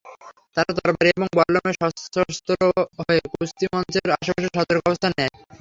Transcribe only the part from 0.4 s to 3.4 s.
তারা তরবারি এবং বল্লমে সশস্ত্র হয়ে